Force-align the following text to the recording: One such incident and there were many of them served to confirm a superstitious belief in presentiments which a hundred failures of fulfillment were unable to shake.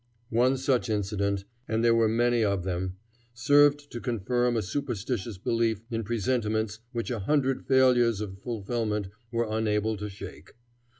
One 0.31 0.57
such 0.57 0.89
incident 0.89 1.45
and 1.67 1.83
there 1.83 1.93
were 1.93 2.07
many 2.07 2.43
of 2.43 2.63
them 2.63 2.95
served 3.35 3.91
to 3.91 4.01
confirm 4.01 4.57
a 4.57 4.63
superstitious 4.63 5.37
belief 5.37 5.83
in 5.91 6.03
presentiments 6.03 6.79
which 6.91 7.11
a 7.11 7.19
hundred 7.19 7.67
failures 7.67 8.19
of 8.19 8.39
fulfillment 8.39 9.09
were 9.31 9.45
unable 9.47 9.97
to 9.97 10.09
shake. 10.09 10.55